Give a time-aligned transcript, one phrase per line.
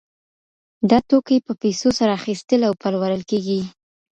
[0.89, 3.61] دا توکي په پیسو سره اخیستل او پلورل کیږي.